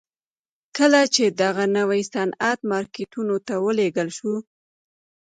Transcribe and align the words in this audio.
کله 0.77 1.01
چې 1.15 1.23
دغه 1.41 1.63
نوی 1.77 2.01
صنعت 2.13 2.59
مارکیټونو 2.71 3.35
ته 3.47 3.53
ولېږل 3.65 4.09
شو 4.17 4.33